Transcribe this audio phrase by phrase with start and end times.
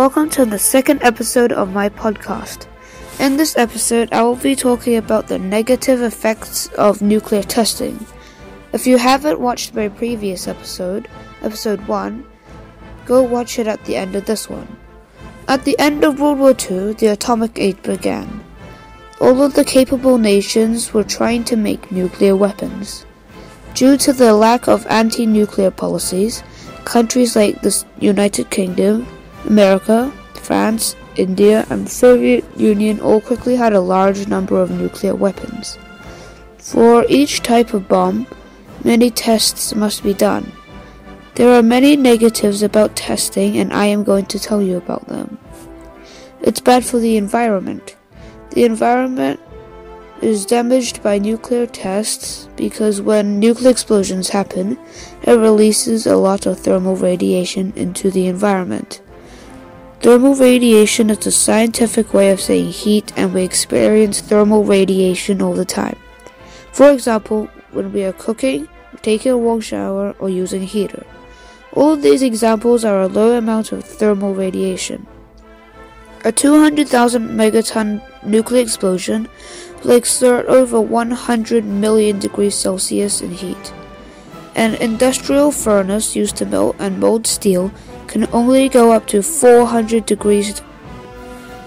[0.00, 2.66] Welcome to the second episode of my podcast.
[3.18, 8.06] In this episode, I will be talking about the negative effects of nuclear testing.
[8.72, 11.06] If you haven't watched my previous episode,
[11.42, 12.24] episode 1,
[13.04, 14.74] go watch it at the end of this one.
[15.46, 18.42] At the end of World War II, the atomic age began.
[19.20, 23.04] All of the capable nations were trying to make nuclear weapons.
[23.74, 26.42] Due to the lack of anti nuclear policies,
[26.86, 29.06] countries like the United Kingdom,
[29.46, 35.14] America, France, India, and the Soviet Union all quickly had a large number of nuclear
[35.14, 35.78] weapons.
[36.58, 38.26] For each type of bomb,
[38.84, 40.52] many tests must be done.
[41.34, 45.38] There are many negatives about testing, and I am going to tell you about them.
[46.42, 47.96] It's bad for the environment.
[48.50, 49.40] The environment
[50.20, 54.78] is damaged by nuclear tests because when nuclear explosions happen,
[55.22, 59.00] it releases a lot of thermal radiation into the environment.
[60.00, 65.52] Thermal radiation is a scientific way of saying heat, and we experience thermal radiation all
[65.52, 65.98] the time.
[66.72, 68.66] For example, when we are cooking,
[69.02, 71.04] taking a warm shower, or using a heater.
[71.74, 75.06] All these examples are a low amount of thermal radiation.
[76.24, 79.28] A 200,000 megaton nuclear explosion
[79.84, 83.74] will exert over 100 million degrees Celsius in heat.
[84.54, 87.70] An industrial furnace used to melt and mold steel
[88.10, 90.60] can only go up to 400 degrees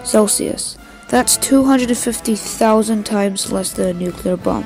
[0.04, 0.78] Celsius.
[1.08, 4.66] That's 250,000 times less than a nuclear bomb.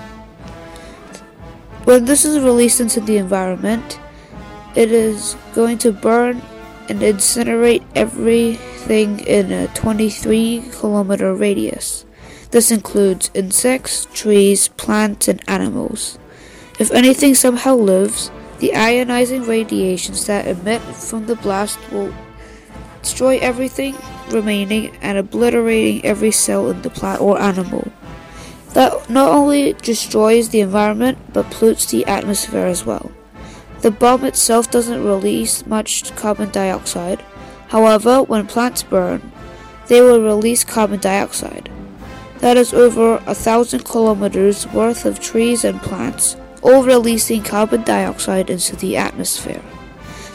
[1.84, 4.00] When this is released into the environment,
[4.76, 6.42] it is going to burn
[6.90, 12.06] and incinerate everything in a 23 kilometer radius.
[12.50, 16.18] This includes insects, trees, plants, and animals.
[16.80, 22.14] If anything somehow lives, the ionizing radiations that emit from the blast will
[23.02, 23.96] destroy everything
[24.32, 27.92] remaining and obliterating every cell in the plant or animal.
[28.74, 33.12] That not only destroys the environment but pollutes the atmosphere as well.
[33.82, 37.24] The bomb itself doesn't release much carbon dioxide.
[37.70, 39.32] However, when plants burn,
[39.88, 41.70] they will release carbon dioxide.
[42.40, 48.50] That is over a thousand kilometers worth of trees and plants all releasing carbon dioxide
[48.50, 49.64] into the atmosphere.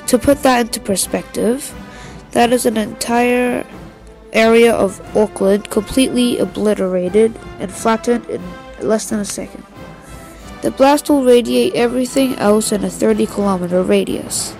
[0.09, 1.75] To put that into perspective,
[2.33, 3.67] that is an entire
[4.33, 8.43] area of Auckland completely obliterated and flattened in
[8.81, 9.65] less than a second.
[10.63, 14.55] The blast will radiate everything else in a 30 kilometer radius.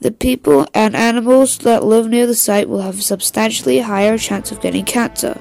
[0.00, 4.50] The people and animals that live near the site will have a substantially higher chance
[4.50, 5.40] of getting cancer,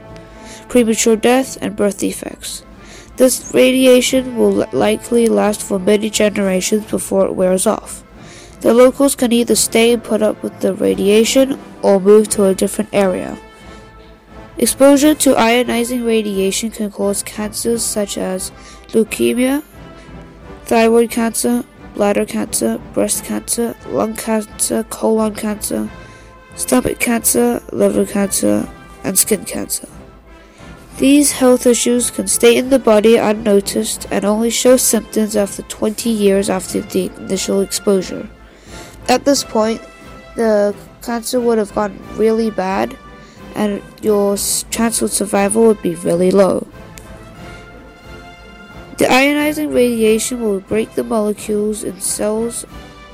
[0.68, 2.64] premature death, and birth defects.
[3.20, 8.02] This radiation will likely last for many generations before it wears off.
[8.62, 12.56] The locals can either stay and put up with the radiation or move to a
[12.56, 13.38] different area.
[14.58, 18.54] Exposure to ionizing radiation can cause cancers such as
[18.94, 19.64] leukemia,
[20.64, 21.66] thyroid cancer,
[21.96, 25.90] bladder cancer, breast cancer, lung cancer, colon cancer,
[26.56, 28.70] stomach cancer, liver cancer,
[29.04, 29.90] and skin cancer.
[31.00, 36.10] These health issues can stay in the body unnoticed and only show symptoms after 20
[36.10, 38.28] years after the initial exposure.
[39.08, 39.82] At this point,
[40.36, 42.98] the cancer would have gone really bad
[43.56, 44.36] and your
[44.72, 46.68] chance of survival would be really low.
[48.98, 52.66] The ionizing radiation will break the molecules in cells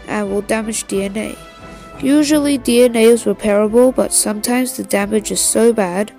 [0.08, 1.38] and will damage DNA.
[2.02, 6.12] Usually, DNA is repairable, but sometimes the damage is so bad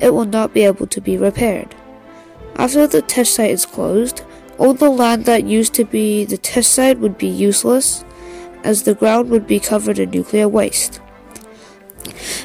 [0.00, 1.74] it will not be able to be repaired.
[2.56, 4.22] After the test site is closed,
[4.58, 8.04] all the land that used to be the test site would be useless,
[8.64, 11.00] as the ground would be covered in nuclear waste.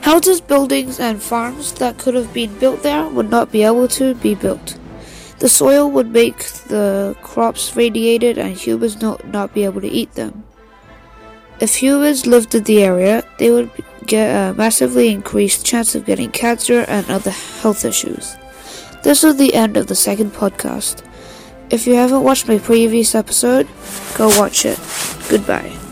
[0.02, 4.14] Houses, buildings, and farms that could have been built there would not be able to
[4.16, 4.78] be built.
[5.40, 10.14] The soil would make the crops radiated and humans not, not be able to eat
[10.14, 10.44] them.
[11.60, 13.72] If humans lived in the area, they would
[14.04, 18.36] get a massively increased chance of getting cancer and other health issues.
[19.04, 21.04] This is the end of the second podcast.
[21.70, 23.68] If you haven't watched my previous episode,
[24.16, 24.80] go watch it.
[25.30, 25.83] Goodbye.